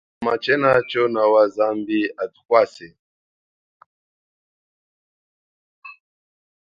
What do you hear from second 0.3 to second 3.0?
chenacho nawa, zambi athukwase.